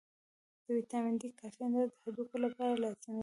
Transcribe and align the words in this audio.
د 0.63 0.65
ویټامین 0.77 1.15
D 1.21 1.23
کافي 1.39 1.61
اندازه 1.65 1.91
د 1.93 1.95
هډوکو 2.03 2.35
لپاره 2.45 2.71
لازمي 2.83 3.15
ده. 3.17 3.19